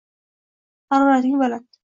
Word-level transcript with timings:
Harorating 0.89 1.37
baland. 1.37 1.67